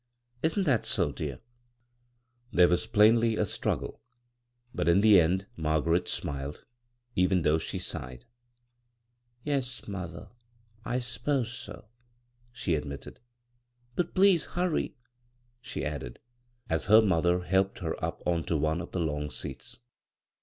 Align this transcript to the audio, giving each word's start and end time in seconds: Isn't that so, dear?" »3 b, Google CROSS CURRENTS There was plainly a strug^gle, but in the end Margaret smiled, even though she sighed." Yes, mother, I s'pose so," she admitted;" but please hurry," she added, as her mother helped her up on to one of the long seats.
Isn't 0.41 0.63
that 0.63 0.83
so, 0.83 1.11
dear?" 1.11 1.35
»3 1.35 1.35
b, 1.35 1.41
Google 1.43 1.69
CROSS 1.69 2.15
CURRENTS 2.15 2.57
There 2.57 2.67
was 2.69 2.87
plainly 2.87 3.35
a 3.35 3.41
strug^gle, 3.41 3.99
but 4.73 4.89
in 4.89 5.01
the 5.01 5.19
end 5.21 5.45
Margaret 5.55 6.07
smiled, 6.09 6.65
even 7.15 7.43
though 7.43 7.59
she 7.59 7.77
sighed." 7.77 8.25
Yes, 9.43 9.87
mother, 9.87 10.29
I 10.83 10.97
s'pose 10.97 11.51
so," 11.53 11.85
she 12.51 12.73
admitted;" 12.73 13.19
but 13.95 14.15
please 14.15 14.45
hurry," 14.57 14.95
she 15.61 15.85
added, 15.85 16.17
as 16.67 16.85
her 16.85 17.03
mother 17.03 17.41
helped 17.43 17.77
her 17.77 18.03
up 18.03 18.23
on 18.25 18.43
to 18.45 18.57
one 18.57 18.81
of 18.81 18.93
the 18.93 18.99
long 19.01 19.29
seats. 19.29 19.81